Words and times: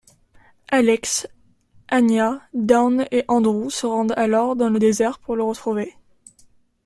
Alex, 0.71 1.27
Anya, 1.91 2.41
Dawn 2.55 3.05
et 3.11 3.23
Andrew 3.27 3.69
se 3.69 3.85
rendent 3.85 4.17
alors 4.17 4.55
dans 4.55 4.69
le 4.71 4.79
désert 4.79 5.19
pour 5.19 5.35
le 5.35 5.43
retrouver. 5.43 5.93